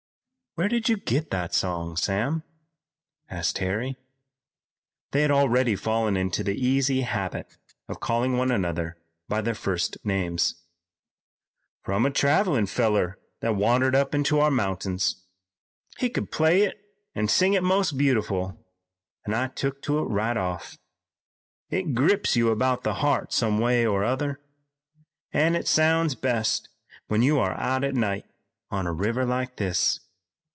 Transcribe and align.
"Where 0.55 0.67
did 0.67 0.89
you 0.89 0.97
get 0.97 1.31
that 1.31 1.53
song, 1.53 1.95
Sam?" 1.95 2.43
asked 3.29 3.59
Harry 3.59 3.95
they 5.11 5.21
had 5.21 5.31
already 5.31 5.77
fallen 5.77 6.17
into 6.17 6.43
the 6.43 6.53
easy 6.57 7.01
habit 7.03 7.47
of 7.87 8.01
calling 8.01 8.35
one 8.37 8.51
another 8.51 8.97
by 9.29 9.39
their 9.39 9.55
first 9.55 9.95
names. 10.03 10.61
"From 11.85 12.05
a 12.05 12.09
travelin' 12.11 12.65
feller 12.65 13.17
that 13.39 13.55
wandered 13.55 13.95
up 13.95 14.13
into 14.13 14.41
our 14.41 14.51
mount'ins. 14.51 15.23
He 15.97 16.09
could 16.09 16.33
play 16.33 16.63
it 16.63 16.81
an' 17.15 17.29
sing 17.29 17.53
it 17.53 17.63
most 17.63 17.97
beautiful, 17.97 18.59
an' 19.25 19.33
I 19.33 19.47
took 19.47 19.81
to 19.83 19.99
it 19.99 20.07
right 20.09 20.35
off. 20.35 20.77
It 21.69 21.95
grips 21.95 22.35
you 22.35 22.49
about 22.49 22.83
the 22.83 22.95
heart 22.95 23.31
some 23.31 23.57
way 23.57 23.85
or 23.85 24.03
other, 24.03 24.41
an' 25.31 25.55
it 25.55 25.69
sounds 25.69 26.13
best 26.13 26.67
when 27.07 27.21
you 27.21 27.39
are 27.39 27.53
out 27.57 27.85
at 27.85 27.95
night 27.95 28.25
on 28.69 28.85
a 28.85 28.91
river 28.91 29.23
like 29.25 29.55
this. 29.55 30.01